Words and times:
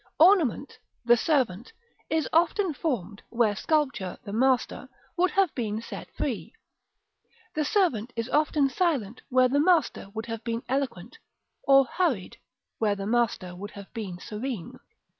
Ornament, 0.17 0.79
the 1.05 1.15
servant, 1.15 1.73
is 2.09 2.27
often 2.33 2.73
formal, 2.73 3.17
where 3.29 3.55
sculpture, 3.55 4.17
the 4.23 4.33
master, 4.33 4.89
would 5.15 5.29
have 5.29 5.53
been 5.53 5.79
free; 6.17 6.55
the 7.53 7.63
servant 7.63 8.11
is 8.15 8.27
often 8.27 8.67
silent 8.67 9.21
where 9.29 9.47
the 9.47 9.59
master 9.59 10.09
would 10.15 10.25
have 10.25 10.43
been 10.43 10.63
eloquent; 10.67 11.19
or 11.61 11.85
hurried, 11.85 12.37
where 12.79 12.95
the 12.95 13.05
master 13.05 13.55
would 13.55 13.69
have 13.77 13.93
been 13.93 14.17
serene. 14.17 14.79